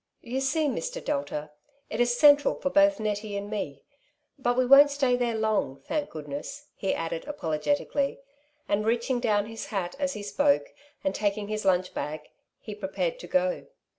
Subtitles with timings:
[0.25, 1.05] *'Tou see, Mr.
[1.05, 1.51] Delta,
[1.91, 3.83] it is central for both Nettie and me;
[4.39, 8.19] but we won't stay there long, thank goodness,'' he added apologeti cally;
[8.67, 12.21] and reaching down his hat as he spoke, and taking his lunch bag,
[12.59, 13.67] he prepared to go.